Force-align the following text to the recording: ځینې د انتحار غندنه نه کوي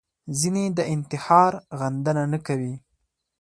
ځینې 0.39 0.63
د 0.77 0.79
انتحار 0.93 1.51
غندنه 1.79 2.23
نه 2.33 2.39
کوي 2.47 2.73